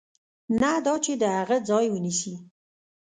نه 0.59 0.71
دا 0.85 0.93
چې 1.03 1.13
د 1.21 1.23
هغه 1.37 1.57
ځای 1.69 1.85
ونیسي. 1.89 2.35